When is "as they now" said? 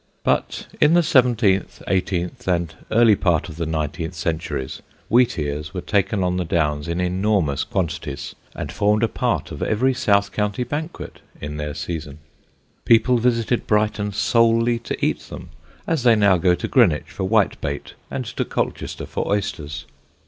15.85-16.37